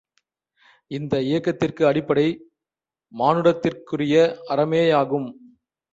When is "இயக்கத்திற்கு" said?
1.21-1.83